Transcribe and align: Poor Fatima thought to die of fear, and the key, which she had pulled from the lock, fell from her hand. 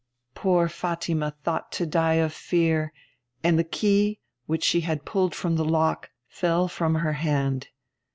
Poor 0.33 0.67
Fatima 0.67 1.35
thought 1.43 1.71
to 1.73 1.85
die 1.85 2.15
of 2.15 2.33
fear, 2.33 2.91
and 3.43 3.59
the 3.59 3.63
key, 3.63 4.19
which 4.47 4.63
she 4.63 4.81
had 4.81 5.05
pulled 5.05 5.35
from 5.35 5.57
the 5.57 5.63
lock, 5.63 6.09
fell 6.27 6.67
from 6.67 6.95
her 6.95 7.13
hand. 7.13 7.67